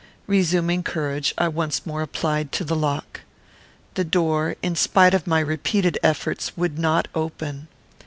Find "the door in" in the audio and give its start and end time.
3.93-4.75